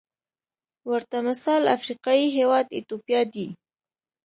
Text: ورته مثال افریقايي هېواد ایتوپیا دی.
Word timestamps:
ورته 0.89 1.17
مثال 1.27 1.63
افریقايي 1.75 2.27
هېواد 2.37 2.65
ایتوپیا 2.75 3.21
دی. 3.33 3.47